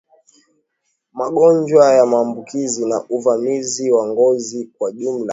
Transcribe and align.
Magonjwa 1.13 1.93
ya 1.95 2.05
maambukizi 2.05 2.85
na 2.85 3.03
uvamizi 3.09 3.91
wa 3.91 4.07
ngozi 4.07 4.65
kwa 4.77 4.91
jumla 4.91 5.29